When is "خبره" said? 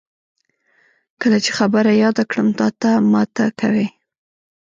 1.57-1.91